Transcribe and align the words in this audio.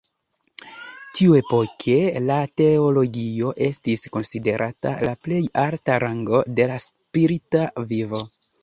Tiuepoke, 1.17 1.97
la 2.31 2.37
teologio 2.63 3.53
estis 3.69 4.09
konsiderata 4.17 4.97
la 5.07 5.15
plej 5.29 5.45
alta 5.69 6.03
rango 6.07 6.45
de 6.61 6.71
la 6.75 6.85
spirita 6.89 7.67
vivo. 7.95 8.29